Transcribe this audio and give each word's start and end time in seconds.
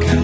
가까 0.00 0.21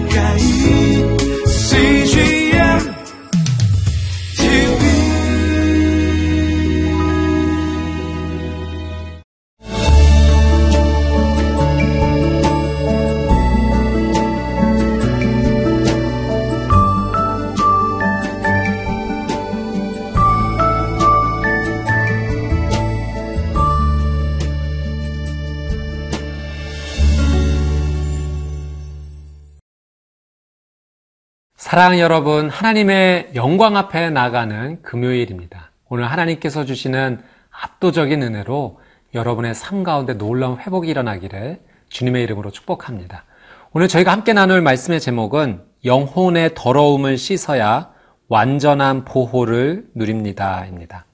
사랑하는 31.69 31.99
여러분, 31.99 32.49
하나님의 32.49 33.33
영광 33.35 33.77
앞에 33.77 34.09
나가는 34.09 34.81
금요일입니다. 34.81 35.69
오늘 35.87 36.09
하나님께서 36.09 36.65
주시는 36.65 37.21
압도적인 37.51 38.23
은혜로 38.23 38.79
여러분의 39.13 39.53
삶 39.53 39.83
가운데 39.83 40.15
놀라운 40.15 40.57
회복이 40.57 40.89
일어나기를 40.89 41.59
주님의 41.89 42.23
이름으로 42.23 42.49
축복합니다. 42.49 43.23
오늘 43.71 43.87
저희가 43.87 44.11
함께 44.11 44.33
나눌 44.33 44.63
말씀의 44.63 44.99
제목은 44.99 45.61
영혼의 45.85 46.55
더러움을 46.55 47.19
씻어야 47.19 47.91
완전한 48.29 49.05
보호를 49.05 49.89
누립니다 49.93 50.65
입니다. 50.65 51.05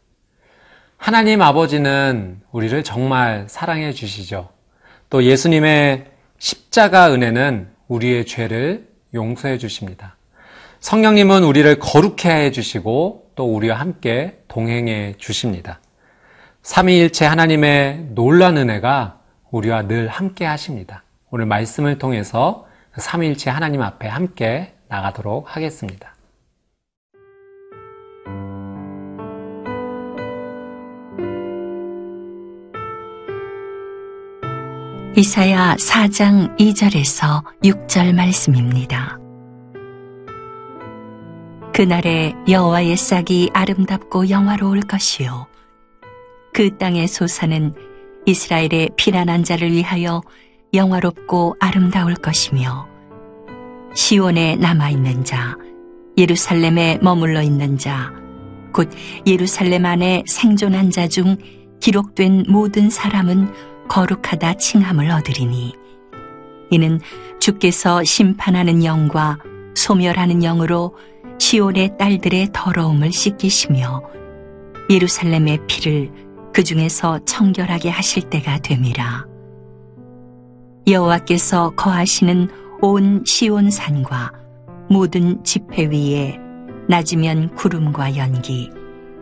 하나님 0.95 1.41
아버지는 1.41 2.39
우리를 2.53 2.81
정말 2.85 3.43
사랑해 3.49 3.91
주시죠. 3.91 4.47
또 5.09 5.21
예수님의 5.21 6.05
십자가 6.37 7.11
은혜는 7.11 7.67
우리의 7.89 8.25
죄를 8.25 8.87
용서해 9.13 9.57
주십니다. 9.57 10.15
성령님은 10.85 11.43
우리를 11.43 11.79
거룩해 11.79 12.29
해 12.29 12.51
주시고 12.51 13.31
또 13.33 13.55
우리와 13.55 13.79
함께 13.79 14.37
동행해 14.47 15.15
주십니다. 15.17 15.79
삼위일체 16.61 17.25
하나님의 17.25 18.09
놀란 18.11 18.55
은혜가 18.55 19.19
우리와 19.49 19.87
늘 19.87 20.07
함께 20.07 20.45
하십니다. 20.45 21.03
오늘 21.31 21.47
말씀을 21.47 21.97
통해서 21.97 22.67
삼위일체 22.95 23.49
하나님 23.49 23.81
앞에 23.81 24.07
함께 24.07 24.75
나가도록 24.87 25.55
하겠습니다. 25.55 26.13
이사야 35.17 35.77
4장 35.77 36.55
2절에서 36.59 37.43
6절 37.63 38.13
말씀입니다. 38.13 39.24
그날에 41.75 42.33
여호와의 42.47 42.95
싹이 42.95 43.49
아름답고 43.53 44.29
영화로울 44.29 44.79
것이요. 44.79 45.47
그 46.53 46.77
땅의 46.77 47.09
소사는 47.09 47.73
이스라엘의 48.25 48.91
피난한 48.95 49.43
자를 49.43 49.73
위하여 49.73 50.21
영화롭고 50.73 51.57
아름다울 51.59 52.15
것이며 52.15 52.87
시온에 53.93 54.55
남아 54.55 54.89
있는 54.89 55.25
자 55.25 55.57
예루살렘에 56.17 56.99
머물러 57.01 57.41
있는 57.41 57.77
자 57.77 58.13
곧 58.73 58.89
예루살렘 59.25 59.85
안에 59.85 60.23
생존한 60.27 60.91
자 60.91 61.07
중 61.07 61.37
기록된 61.81 62.45
모든 62.47 62.89
사람은 62.89 63.53
거룩하다 63.89 64.55
칭함을 64.55 65.11
얻으리니 65.11 65.73
이는 66.71 66.99
주께서 67.39 68.03
심판하는 68.03 68.83
영과 68.83 69.37
소멸하는 69.75 70.39
영으로 70.39 70.95
시온의 71.39 71.97
딸들의 71.97 72.49
더러움을 72.53 73.11
씻기시며 73.11 74.03
예루살렘의 74.89 75.59
피를 75.67 76.11
그 76.53 76.63
중에서 76.63 77.19
청결하게 77.25 77.89
하실 77.89 78.29
때가 78.29 78.59
됨이라. 78.59 79.25
여호와께서 80.87 81.71
거하시는 81.71 82.49
온 82.81 83.23
시온 83.25 83.69
산과 83.69 84.31
모든 84.89 85.43
지폐 85.43 85.87
위에 85.87 86.37
낮이면 86.87 87.55
구름과 87.55 88.17
연기, 88.17 88.69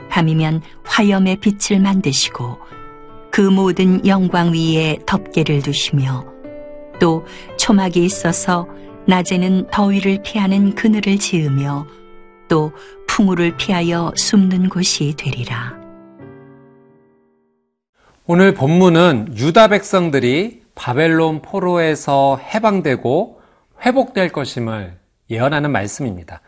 밤이면 0.10 0.62
화염의 0.84 1.38
빛을 1.38 1.80
만드시고 1.80 2.58
그 3.32 3.42
모든 3.42 4.06
영광 4.06 4.54
위에 4.54 5.00
덮개를 5.08 5.62
두시며 5.62 6.26
또 7.00 7.26
초막이 7.58 8.04
있어서 8.04 8.68
낮에는 9.08 9.68
더위를 9.72 10.22
피하는 10.24 10.76
그늘을 10.76 11.18
지으며 11.18 11.88
또 12.54 12.72
풍우를 13.08 13.58
피하여 13.58 14.12
숨는 14.16 14.70
곳이 14.70 15.16
되리라. 15.18 15.76
오늘 18.28 18.54
본문은 18.54 19.34
유다 19.36 19.70
백성들이 19.70 20.62
바벨론 20.76 21.42
포로에서 21.42 22.38
해방되고 22.38 23.42
회복될 23.84 24.30
것임을 24.30 25.00
예언하는 25.32 25.72
말씀입니다. 25.72 26.42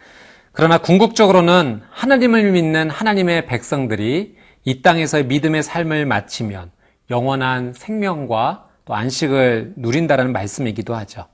그러나 0.52 0.78
궁극적으로는 0.78 1.82
하나님을 1.90 2.52
믿는 2.52 2.92
하나님의 2.92 3.48
백성들이 3.48 4.36
이 4.64 4.82
땅에서의 4.84 5.26
믿음의 5.26 5.64
삶을 5.64 6.06
마치면 6.06 6.70
영원한 7.10 7.74
생명과 7.74 8.66
또 8.86 8.94
안식을 8.94 9.74
누린다는 9.78 10.34
말씀이기도 10.34 10.94
하죠. 10.98 11.26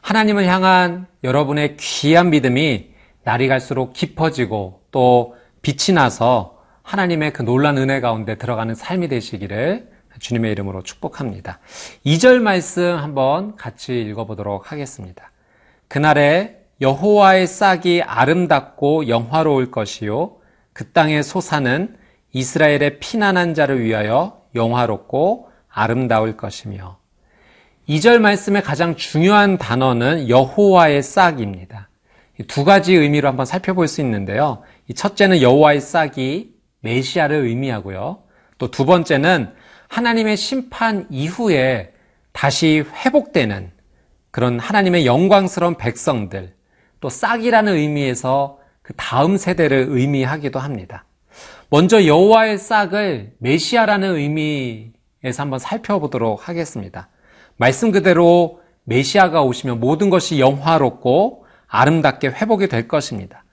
하나님을 0.00 0.44
향한 0.46 1.06
여러분의 1.22 1.76
귀한 1.76 2.30
믿음이 2.30 2.97
날이 3.28 3.46
갈수록 3.46 3.92
깊어지고 3.92 4.80
또 4.90 5.36
빛이 5.60 5.94
나서 5.94 6.56
하나님의 6.82 7.34
그 7.34 7.42
놀란 7.42 7.76
은혜 7.76 8.00
가운데 8.00 8.38
들어가는 8.38 8.74
삶이 8.74 9.08
되시기를 9.08 9.90
주님의 10.18 10.52
이름으로 10.52 10.82
축복합니다. 10.82 11.58
2절 12.06 12.40
말씀 12.40 12.96
한번 12.96 13.54
같이 13.56 14.00
읽어보도록 14.00 14.72
하겠습니다. 14.72 15.30
그날에 15.88 16.56
여호와의 16.80 17.46
싹이 17.46 18.00
아름답고 18.00 19.08
영화로울 19.08 19.72
것이요 19.72 20.36
그 20.72 20.90
땅의 20.92 21.22
소사는 21.22 21.98
이스라엘의 22.32 22.98
피난한 22.98 23.52
자를 23.52 23.84
위하여 23.84 24.40
영화롭고 24.54 25.50
아름다울 25.68 26.38
것이며 26.38 26.96
2절 27.90 28.20
말씀의 28.20 28.62
가장 28.62 28.96
중요한 28.96 29.58
단어는 29.58 30.30
여호와의 30.30 31.02
싹입니다. 31.02 31.87
두 32.46 32.64
가지 32.64 32.94
의미로 32.94 33.28
한번 33.28 33.46
살펴볼 33.46 33.88
수 33.88 34.00
있는데요. 34.00 34.62
첫째는 34.94 35.42
여호와의 35.42 35.80
싹이 35.80 36.54
메시아를 36.80 37.36
의미하고요. 37.46 38.22
또 38.58 38.70
두 38.70 38.84
번째는 38.84 39.52
하나님의 39.88 40.36
심판 40.36 41.06
이후에 41.10 41.92
다시 42.32 42.84
회복되는 43.04 43.70
그런 44.30 44.58
하나님의 44.60 45.06
영광스러운 45.06 45.76
백성들, 45.76 46.54
또 47.00 47.08
싹이라는 47.08 47.74
의미에서 47.74 48.58
그 48.82 48.92
다음 48.96 49.36
세대를 49.36 49.86
의미하기도 49.88 50.58
합니다. 50.58 51.04
먼저 51.70 52.04
여호와의 52.06 52.58
싹을 52.58 53.32
메시아라는 53.38 54.16
의미에서 54.16 55.42
한번 55.42 55.58
살펴보도록 55.58 56.48
하겠습니다. 56.48 57.08
말씀 57.56 57.90
그대로 57.90 58.60
메시아가 58.84 59.42
오시면 59.42 59.80
모든 59.80 60.10
것이 60.10 60.40
영화롭고 60.40 61.46
아름답게 61.68 62.28
회복이 62.28 62.68
될 62.68 62.88
것입니다. 62.88 63.44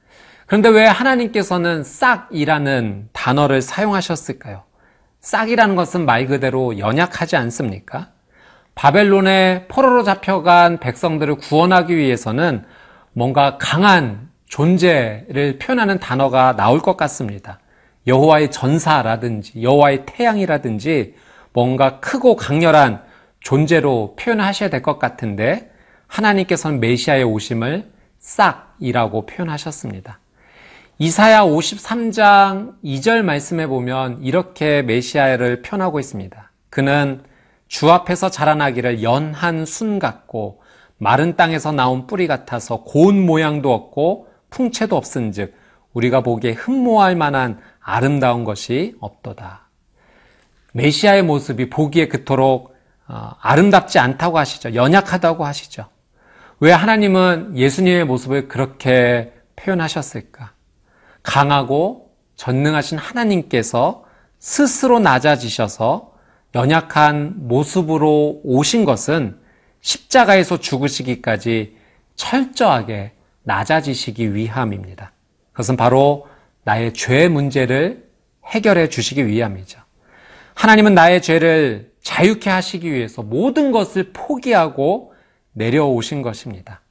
그런데 0.47 0.69
왜 0.69 0.85
하나님께서는 0.85 1.83
싹이라는 1.83 3.09
단어를 3.13 3.61
사용하셨을까요? 3.61 4.63
싹이라는 5.21 5.75
것은 5.75 6.05
말 6.05 6.27
그대로 6.27 6.77
연약하지 6.77 7.35
않습니까? 7.35 8.09
바벨론의 8.75 9.67
포로로 9.69 10.03
잡혀간 10.03 10.79
백성들을 10.79 11.35
구원하기 11.35 11.95
위해서는 11.95 12.63
뭔가 13.13 13.57
강한 13.57 14.29
존재를 14.47 15.57
표현하는 15.59 15.99
단어가 15.99 16.55
나올 16.55 16.81
것 16.81 16.95
같습니다. 16.97 17.59
여호와의 18.05 18.51
전사라든지 18.51 19.63
여호와의 19.63 20.03
태양이라든지 20.05 21.15
뭔가 21.53 21.99
크고 21.99 22.35
강렬한 22.35 23.01
존재로 23.39 24.15
표현하셔야 24.19 24.69
될 24.69 24.81
것 24.81 24.99
같은데 24.99 25.71
하나님께서는 26.07 26.79
메시아의 26.79 27.23
오심을 27.23 27.94
싹이라고 28.25 29.27
표현하셨습니다. 29.27 30.19
이사야 30.97 31.43
53장 31.43 32.81
2절 32.83 33.21
말씀에 33.21 33.67
보면 33.67 34.23
이렇게 34.23 34.81
메시아를 34.81 35.61
표현하고 35.61 35.99
있습니다. 35.99 36.51
그는 36.69 37.23
주 37.67 37.91
앞에서 37.91 38.29
자라나기를 38.29 39.03
연한 39.03 39.65
순 39.65 39.99
같고 39.99 40.61
마른 40.97 41.35
땅에서 41.35 41.71
나온 41.71 42.07
뿌리 42.07 42.25
같아서 42.25 42.81
고운 42.83 43.23
모양도 43.25 43.73
없고 43.73 44.27
풍채도 44.49 44.95
없은즉 44.95 45.53
우리가 45.93 46.21
보기에 46.21 46.53
흠모할 46.53 47.15
만한 47.15 47.59
아름다운 47.79 48.43
것이 48.43 48.95
없도다. 49.01 49.69
메시아의 50.73 51.23
모습이 51.23 51.69
보기에 51.69 52.07
그토록 52.07 52.75
어, 53.07 53.31
아름답지 53.39 53.99
않다고 53.99 54.39
하시죠. 54.39 54.73
연약하다고 54.73 55.45
하시죠. 55.45 55.87
왜 56.59 56.71
하나님은 56.71 57.57
예수님의 57.57 58.05
모습을 58.05 58.47
그렇게 58.47 59.33
표현하셨을까? 59.57 60.53
강하고 61.21 62.11
전능하신 62.35 62.97
하나님께서 62.97 64.05
스스로 64.39 64.99
낮아지셔서 64.99 66.13
연약한 66.53 67.33
모습으로 67.35 68.41
오신 68.43 68.85
것은 68.85 69.37
십자가에서 69.81 70.59
죽으시기까지 70.59 71.75
철저하게 72.15 73.11
낮아지시기 73.43 74.33
위함입니다. 74.33 75.11
그것은 75.51 75.75
바로 75.75 76.27
나의 76.63 76.93
죄 76.93 77.27
문제를 77.27 78.05
해결해 78.45 78.87
주시기 78.87 79.27
위함이죠. 79.27 79.79
하나님은 80.53 80.93
나의 80.93 81.21
죄를 81.21 81.91
자유케 82.01 82.49
하시기 82.49 82.91
위해서 82.91 83.21
모든 83.23 83.71
것을 83.71 84.11
포기하고 84.13 85.14
내려오신 85.55 86.21
것입니다. 86.21 86.81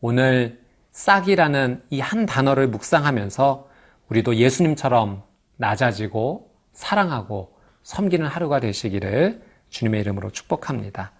오늘 0.00 0.60
싹이라는 0.92 1.82
이 1.90 2.00
한 2.00 2.26
단어를 2.26 2.68
묵상하면서 2.68 3.68
우리도 4.08 4.36
예수님처럼 4.36 5.22
낮아지고 5.56 6.50
사랑하고 6.72 7.56
섬기는 7.82 8.26
하루가 8.26 8.60
되시기를 8.60 9.42
주님의 9.70 10.00
이름으로 10.00 10.30
축복합니다. 10.30 11.12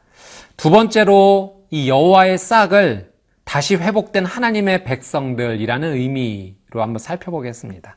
두 0.56 0.70
번째로 0.70 1.64
이 1.70 1.88
여호와의 1.88 2.38
싹을 2.38 3.12
다시 3.44 3.76
회복된 3.76 4.24
하나님의 4.24 4.84
백성들이라는 4.84 5.92
의미로 5.94 6.82
한번 6.82 6.98
살펴보겠습니다. 6.98 7.96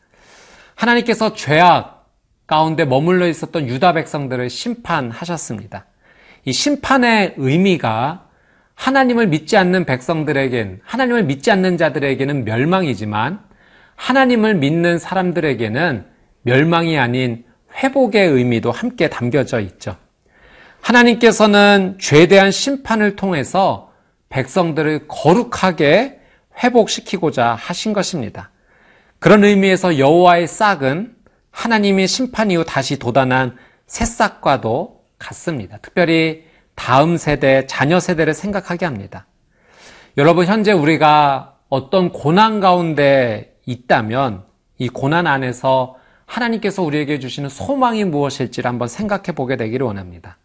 하나님께서 0.76 1.34
죄악 1.34 2.10
가운데 2.48 2.86
머물러 2.86 3.28
있었던 3.28 3.68
유다 3.68 3.94
백성들을 3.94 4.50
심판하셨습니다. 4.50 5.86
이 6.46 6.54
심판의 6.54 7.36
의미가 7.38 8.25
하나님을 8.76 9.28
믿지 9.28 9.58
않는 9.58 9.86
백성들에겐, 9.86 10.82
하나님을 10.84 11.24
믿지 11.24 11.50
않는 11.52 11.78
자들에게는 11.78 12.46
멸망이지만 12.46 13.40
하나님을 13.96 14.56
믿는 14.56 15.00
사람들에게는 15.00 16.06
멸망이 16.44 17.00
아닌 17.00 17.46
회복의 17.78 18.28
의미도 18.28 18.72
함께 18.72 19.10
담겨져 19.10 19.60
있죠. 19.62 19.98
하나님께서는 20.82 21.98
죄에 22.00 22.28
대한 22.28 22.52
심판을 22.52 23.16
통해서 23.16 23.92
백성들을 24.30 25.08
거룩하게 25.08 26.20
회복시키고자 26.64 27.56
하신 27.56 27.94
것입니다. 27.94 28.52
그런 29.20 29.44
의미에서 29.44 29.98
여호와의 29.98 30.48
싹은 30.48 31.16
하나님의 31.52 32.08
심판 32.08 32.52
이후 32.52 32.64
다시 32.66 33.00
돋아난 33.00 33.56
새싹과도 33.88 35.02
같습니다. 35.18 35.78
특별히 35.82 36.44
다음 36.76 37.18
세대, 37.18 37.66
자녀 37.68 38.00
세대를 38.00 38.34
생각하게 38.34 38.86
합니다. 38.86 39.26
여러분, 40.18 40.46
현재 40.46 40.72
우리가 40.72 41.58
어떤 41.70 42.12
고난 42.12 42.60
가운데 42.60 43.56
있다면 43.66 44.44
이 44.78 44.90
고난 44.90 45.28
안에서 45.28 45.96
하나님께서 46.26 46.84
우리에게 46.84 47.20
주시는 47.20 47.50
소망이 47.50 48.04
무엇일지를 48.04 48.70
한번 48.70 48.88
생각해 48.88 49.34
보게 49.36 49.56
되기를 49.58 49.86
원합니다. 49.86 50.38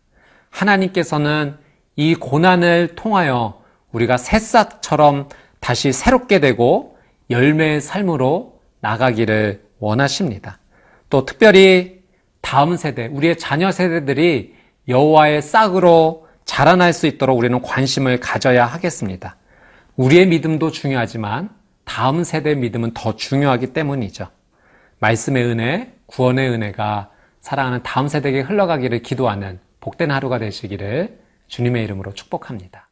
하나님께서는 0.50 1.56
이 1.96 2.14
고난을 2.14 2.94
통하여 2.96 3.62
우리가 3.92 4.16
새싹처럼 4.16 5.28
다시 5.58 5.92
새롭게 5.92 6.40
되고 6.40 6.96
열매의 7.28 7.80
삶으로 7.80 8.60
나가기를 8.80 9.62
원하십니다. 9.78 10.58
또 11.08 11.24
특별히 11.24 12.00
다음 12.40 12.76
세대, 12.76 13.06
우리의 13.06 13.36
자녀 13.38 13.70
세대들이 13.70 14.54
여호와의 14.88 15.42
싹으로 15.42 16.26
자라날 16.44 16.92
수 16.92 17.06
있도록 17.06 17.38
우리는 17.38 17.60
관심을 17.62 18.20
가져야 18.20 18.66
하겠습니다. 18.66 19.36
우리의 19.96 20.26
믿음도 20.26 20.70
중요하지만 20.70 21.50
다음 21.84 22.24
세대의 22.24 22.56
믿음은 22.56 22.92
더 22.94 23.16
중요하기 23.16 23.72
때문이죠. 23.72 24.28
말씀의 24.98 25.44
은혜, 25.44 25.94
구원의 26.06 26.50
은혜가 26.50 27.10
사랑하는 27.40 27.82
다음 27.82 28.08
세대에게 28.08 28.40
흘러가기를 28.40 29.02
기도하는 29.02 29.60
복된 29.80 30.10
하루가 30.10 30.38
되시기를 30.38 31.18
주님의 31.48 31.84
이름으로 31.84 32.12
축복합니다. 32.12 32.89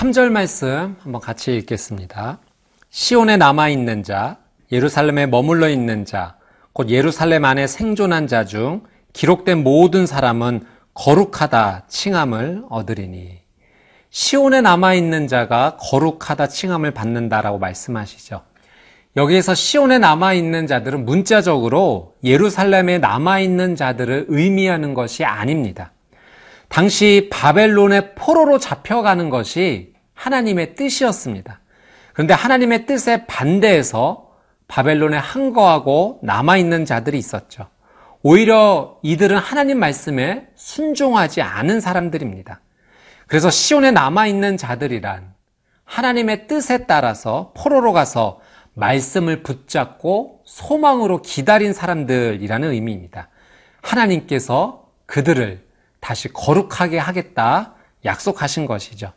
(3절) 0.00 0.30
말씀 0.30 0.96
한번 1.02 1.20
같이 1.20 1.54
읽겠습니다. 1.56 2.38
시온에 2.88 3.36
남아 3.36 3.68
있는 3.68 4.02
자, 4.02 4.38
예루살렘에 4.72 5.26
머물러 5.26 5.68
있는 5.68 6.06
자, 6.06 6.36
곧 6.72 6.88
예루살렘 6.88 7.44
안에 7.44 7.66
생존한 7.66 8.26
자 8.26 8.46
중 8.46 8.82
기록된 9.12 9.62
모든 9.62 10.06
사람은 10.06 10.64
거룩하다 10.94 11.84
칭함을 11.88 12.64
얻으리니. 12.70 13.40
시온에 14.08 14.62
남아 14.62 14.94
있는 14.94 15.28
자가 15.28 15.76
거룩하다 15.78 16.46
칭함을 16.46 16.92
받는다라고 16.92 17.58
말씀하시죠. 17.58 18.40
여기에서 19.16 19.54
시온에 19.54 19.98
남아 19.98 20.32
있는 20.32 20.66
자들은 20.66 21.04
문자적으로 21.04 22.14
예루살렘에 22.24 22.96
남아 22.96 23.40
있는 23.40 23.76
자들을 23.76 24.26
의미하는 24.28 24.94
것이 24.94 25.26
아닙니다. 25.26 25.92
당시 26.70 27.28
바벨론의 27.32 28.14
포로로 28.14 28.58
잡혀가는 28.58 29.28
것이 29.28 29.89
하나님의 30.20 30.74
뜻이었습니다. 30.74 31.60
그런데 32.12 32.34
하나님의 32.34 32.84
뜻에 32.84 33.26
반대해서 33.26 34.28
바벨론에 34.68 35.16
항거하고 35.16 36.20
남아있는 36.22 36.84
자들이 36.84 37.18
있었죠. 37.18 37.68
오히려 38.22 38.98
이들은 39.02 39.38
하나님 39.38 39.78
말씀에 39.78 40.48
순종하지 40.54 41.40
않은 41.40 41.80
사람들입니다. 41.80 42.60
그래서 43.26 43.50
시온에 43.50 43.92
남아있는 43.92 44.58
자들이란 44.58 45.32
하나님의 45.84 46.46
뜻에 46.46 46.86
따라서 46.86 47.52
포로로 47.56 47.92
가서 47.92 48.40
말씀을 48.74 49.42
붙잡고 49.42 50.42
소망으로 50.44 51.22
기다린 51.22 51.72
사람들이라는 51.72 52.70
의미입니다. 52.70 53.30
하나님께서 53.80 54.86
그들을 55.06 55.66
다시 56.00 56.28
거룩하게 56.32 56.98
하겠다 56.98 57.74
약속하신 58.04 58.66
것이죠. 58.66 59.12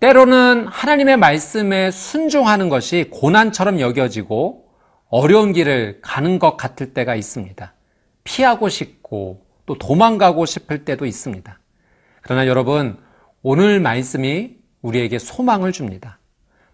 때로는 0.00 0.66
하나님의 0.66 1.16
말씀에 1.16 1.90
순종하는 1.90 2.68
것이 2.68 3.08
고난처럼 3.10 3.80
여겨지고 3.80 4.68
어려운 5.08 5.52
길을 5.52 6.00
가는 6.02 6.38
것 6.38 6.56
같을 6.56 6.92
때가 6.92 7.14
있습니다. 7.14 7.72
피하고 8.24 8.68
싶고 8.68 9.46
또 9.66 9.78
도망가고 9.78 10.46
싶을 10.46 10.84
때도 10.84 11.06
있습니다. 11.06 11.58
그러나 12.22 12.46
여러분, 12.46 12.98
오늘 13.42 13.80
말씀이 13.80 14.56
우리에게 14.82 15.18
소망을 15.18 15.72
줍니다. 15.72 16.18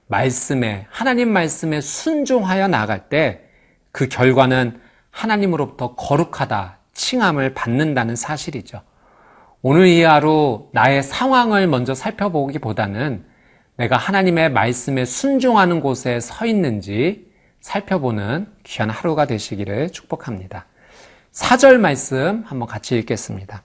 말씀에, 0.07 0.87
하나님 0.91 1.33
말씀에 1.33 1.81
순종하여 1.81 2.69
나갈 2.69 3.09
때 3.09 3.51
그 3.93 4.09
결과는 4.09 4.81
하나님으로부터 5.11 5.95
거룩하다, 5.95 6.79
칭함을 6.93 7.55
받는다는 7.55 8.17
사실이죠. 8.17 8.83
오늘 9.63 9.89
이 9.89 10.03
하루 10.03 10.69
나의 10.73 11.03
상황을 11.03 11.67
먼저 11.67 11.95
살펴보기보다는 11.95 13.27
내가 13.77 13.99
하나님의 13.99 14.51
말씀에 14.53 15.05
순종하는 15.05 15.81
곳에 15.81 16.19
서 16.19 16.47
있는지 16.47 17.27
살펴보는 17.61 18.47
귀한 18.65 18.89
하루가 18.89 19.27
되시기를 19.27 19.91
축복합니다. 19.91 20.65
4절 21.33 21.77
말씀 21.77 22.43
한번 22.47 22.67
같이 22.69 22.97
읽겠습니다. 22.97 23.63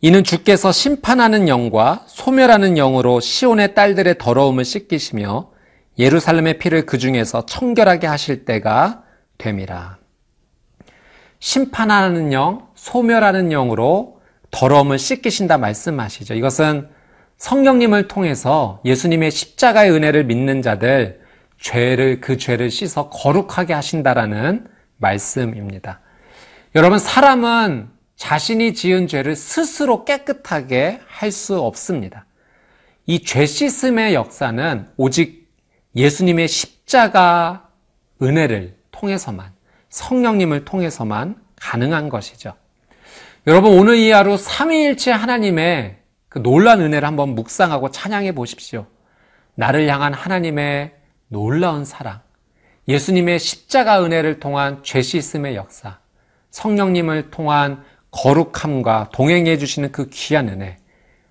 이는 0.00 0.22
주께서 0.22 0.70
심판하는 0.70 1.48
영과 1.48 2.04
소멸하는 2.06 2.74
영으로 2.76 3.18
시온의 3.18 3.74
딸들의 3.74 4.18
더러움을 4.18 4.64
씻기시며 4.64 5.50
예루살렘의 5.98 6.58
피를 6.60 6.86
그 6.86 6.98
중에서 6.98 7.46
청결하게 7.46 8.06
하실 8.06 8.44
때가 8.44 9.02
됨이라. 9.38 9.98
심판하는 11.40 12.32
영, 12.32 12.68
소멸하는 12.76 13.48
영으로 13.48 14.17
더러움을 14.50 14.98
씻기신다 14.98 15.58
말씀하시죠. 15.58 16.34
이것은 16.34 16.88
성령님을 17.38 18.08
통해서 18.08 18.80
예수님의 18.84 19.30
십자가의 19.30 19.92
은혜를 19.92 20.24
믿는 20.24 20.62
자들 20.62 21.20
죄를 21.60 22.20
그 22.20 22.36
죄를 22.36 22.70
씻어 22.70 23.08
거룩하게 23.10 23.74
하신다라는 23.74 24.66
말씀입니다. 24.96 26.00
여러분 26.74 26.98
사람은 26.98 27.88
자신이 28.16 28.74
지은 28.74 29.06
죄를 29.06 29.36
스스로 29.36 30.04
깨끗하게 30.04 31.00
할 31.06 31.30
수 31.30 31.60
없습니다. 31.60 32.26
이 33.06 33.24
죄 33.24 33.46
씻음의 33.46 34.14
역사는 34.14 34.88
오직 34.96 35.48
예수님의 35.96 36.48
십자가 36.48 37.68
은혜를 38.20 38.76
통해서만 38.90 39.52
성령님을 39.88 40.64
통해서만 40.64 41.36
가능한 41.56 42.08
것이죠. 42.08 42.54
여러분 43.48 43.78
오늘 43.78 43.96
이 43.96 44.10
하루 44.10 44.36
삼위일체 44.36 45.10
하나님의 45.10 45.96
그 46.28 46.42
놀란 46.42 46.82
은혜를 46.82 47.08
한번 47.08 47.30
묵상하고 47.30 47.90
찬양해 47.90 48.32
보십시오. 48.32 48.84
나를 49.54 49.88
향한 49.88 50.12
하나님의 50.12 50.92
놀라운 51.28 51.86
사랑, 51.86 52.20
예수님의 52.88 53.38
십자가 53.38 54.04
은혜를 54.04 54.38
통한 54.38 54.80
죄 54.82 55.00
씻음의 55.00 55.56
역사, 55.56 55.98
성령님을 56.50 57.30
통한 57.30 57.82
거룩함과 58.10 59.08
동행해 59.14 59.56
주시는 59.56 59.92
그 59.92 60.10
귀한 60.10 60.50
은혜, 60.50 60.76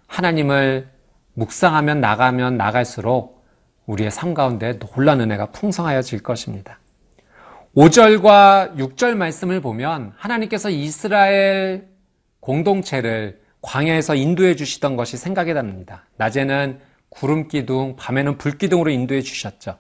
하나님을 0.07 0.89
묵상하면 1.35 2.01
나가면 2.01 2.57
나갈수록 2.57 3.45
우리의 3.85 4.09
삶 4.09 4.33
가운데 4.33 4.79
놀란 4.79 5.21
은혜가 5.21 5.51
풍성하여질 5.51 6.23
것입니다. 6.23 6.79
5절과 7.75 8.75
6절 8.75 9.13
말씀을 9.13 9.61
보면 9.61 10.13
하나님께서 10.17 10.71
이스라엘 10.71 11.95
공동체를 12.39 13.41
광야에서 13.61 14.15
인도해 14.15 14.55
주시던 14.55 14.95
것이 14.95 15.17
생각이 15.17 15.53
납니다. 15.53 16.05
낮에는 16.17 16.79
구름 17.09 17.47
기둥, 17.47 17.95
밤에는 17.97 18.37
불 18.37 18.57
기둥으로 18.57 18.91
인도해 18.91 19.21
주셨죠. 19.21 19.77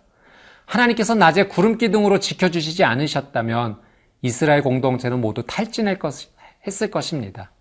하나님께서 0.65 1.15
낮에 1.15 1.43
구름 1.43 1.77
기둥으로 1.77 2.19
지켜 2.19 2.49
주시지 2.49 2.83
않으셨다면 2.83 3.79
이스라엘 4.21 4.61
공동체는 4.61 5.21
모두 5.21 5.43
탈진할 5.47 5.99
것 5.99 6.13
했을 6.65 6.91
것입니다. 6.91 7.51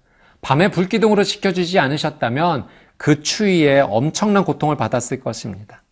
밤에 0.41 0.71
불 0.71 0.89
기둥으로 0.89 1.25
지켜 1.25 1.53
주지 1.53 1.79
않으셨다면 1.79 2.67
그 2.97 3.23
추위에 3.23 3.81
엄청난 3.81 4.45
고통을 4.45 4.77
받았을 4.77 5.21
것입니다. 5.21 5.83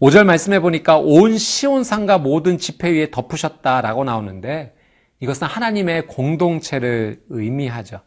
5절 0.00 0.24
말씀해 0.24 0.60
보니까 0.60 0.98
온 0.98 1.38
시온산과 1.38 2.18
모든 2.18 2.58
지폐 2.58 2.90
위에 2.90 3.10
덮으셨다라고 3.10 4.04
나오는데 4.04 4.74
이것은 5.20 5.46
하나님의 5.46 6.08
공동체를 6.08 7.22
의미하죠. 7.28 8.00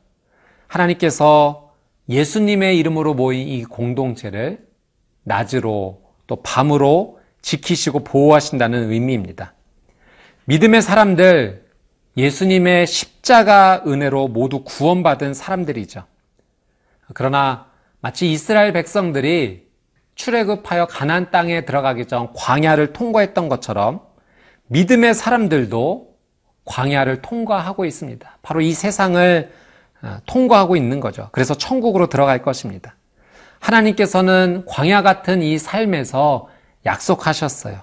하나님께서 0.67 1.73
예수님의 2.09 2.77
이름으로 2.77 3.13
모인 3.13 3.47
이 3.47 3.63
공동체를 3.63 4.65
낮으로 5.23 6.01
또 6.27 6.35
밤으로 6.37 7.19
지키시고 7.41 8.03
보호하신다는 8.03 8.91
의미입니다. 8.91 9.53
믿음의 10.45 10.81
사람들, 10.81 11.65
예수님의 12.17 12.87
십자가 12.87 13.83
은혜로 13.85 14.29
모두 14.29 14.63
구원받은 14.63 15.33
사람들이죠. 15.33 16.05
그러나 17.13 17.67
마치 17.99 18.31
이스라엘 18.31 18.73
백성들이 18.73 19.65
출애굽하여 20.15 20.87
가나안 20.87 21.31
땅에 21.31 21.65
들어가기 21.65 22.05
전 22.05 22.31
광야를 22.33 22.93
통과했던 22.93 23.49
것처럼 23.49 24.01
믿음의 24.67 25.13
사람들도 25.13 26.15
광야를 26.63 27.21
통과하고 27.21 27.85
있습니다. 27.85 28.37
바로 28.41 28.61
이 28.61 28.73
세상을 28.73 29.51
어, 29.51 29.64
통과하고 30.25 30.75
있는 30.75 30.99
거죠. 30.99 31.29
그래서 31.31 31.55
천국으로 31.55 32.07
들어갈 32.07 32.41
것입니다. 32.41 32.95
하나님께서는 33.59 34.63
광야 34.67 35.01
같은 35.01 35.41
이 35.41 35.57
삶에서 35.57 36.49
약속하셨어요. 36.85 37.79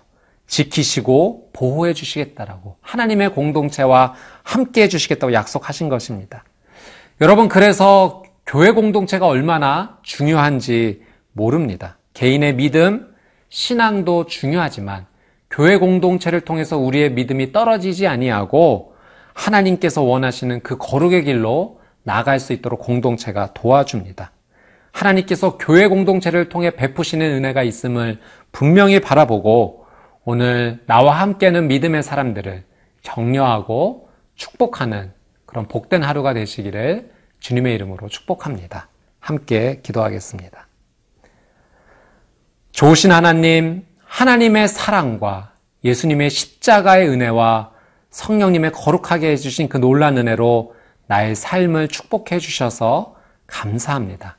지키시고 0.47 1.51
보호해 1.53 1.95
주시겠다라고 1.95 2.77
하나님의 2.81 3.31
공동체와 3.31 4.15
함께 4.43 4.83
해 4.83 4.89
주시겠다고 4.89 5.33
약속하신 5.33 5.89
것입니다. 5.89 6.45
여러분 7.21 7.49
그래서 7.49 8.23
교회 8.47 8.71
공동체가 8.71 9.27
얼마나 9.27 9.99
중요한지 10.03 11.03
모릅니다. 11.33 11.97
개인의 12.15 12.57
믿음, 12.57 13.15
신앙도 13.49 14.27
중요하지만 14.27 15.07
교회 15.51 15.77
공동체를 15.77 16.41
통해서 16.43 16.79
우리의 16.79 17.13
믿음이 17.13 17.53
떨어지지 17.53 18.07
아니하고 18.07 18.95
하나님께서 19.35 20.03
원하시는 20.03 20.61
그 20.63 20.77
거룩의 20.79 21.25
길로 21.25 21.81
나갈 22.03 22.41
수 22.41 22.53
있도록 22.53 22.81
공동체가 22.81 23.53
도와줍니다. 23.55 24.33
하나님께서 24.93 25.57
교회 25.59 25.87
공동체를 25.87 26.49
통해 26.49 26.71
베푸시는 26.71 27.27
은혜가 27.33 27.63
있음을 27.63 28.21
분명히 28.53 29.01
바라보고 29.01 29.87
오늘 30.25 30.83
나와 30.87 31.21
함께는 31.21 31.69
믿음의 31.69 32.03
사람들을 32.03 32.65
격려하고 33.03 34.09
축복하는 34.35 35.13
그런 35.47 35.67
복된 35.69 36.03
하루가 36.03 36.35
되시기를 36.35 37.11
주님의 37.41 37.75
이름으로 37.75 38.09
축복합니다. 38.09 38.89
함께 39.19 39.81
기도하겠습니다. 39.83 40.67
좋으신 42.73 43.13
하나님, 43.13 43.85
하나님의 44.05 44.69
사랑과 44.69 45.53
예수님의 45.85 46.31
십자가의 46.31 47.09
은혜와 47.09 47.73
성령님의 48.11 48.73
거룩하게 48.73 49.31
해주신 49.31 49.69
그 49.69 49.79
놀란 49.79 50.17
은혜로 50.19 50.72
나의 51.13 51.35
삶을 51.35 51.89
축복해 51.89 52.39
주셔서 52.39 53.17
감사합니다. 53.47 54.39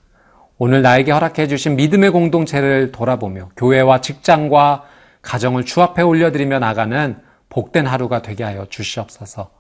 오늘 0.58 0.82
나에게 0.82 1.12
허락해 1.12 1.48
주신 1.48 1.76
믿음의 1.76 2.10
공동체를 2.10 2.92
돌아보며 2.92 3.50
교회와 3.56 4.02
직장과 4.02 4.84
가정을 5.22 5.66
주 5.66 5.84
앞에 5.84 6.02
올려드리며 6.02 6.58
나가는 6.58 7.22
복된 7.50 7.86
하루가 7.86 8.24
되게 8.24 8.44
하여 8.44 8.66
주시옵소서 8.66 9.52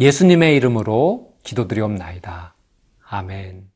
예수님의 0.00 0.56
이름으로 0.56 1.34
기도드리옵나이다. 1.44 2.56
아멘. 3.10 3.75